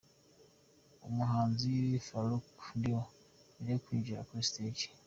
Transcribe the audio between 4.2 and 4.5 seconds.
kuri